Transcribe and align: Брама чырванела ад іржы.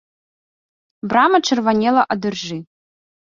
Брама 1.11 1.39
чырванела 1.49 2.01
ад 2.15 2.21
іржы. 2.33 2.57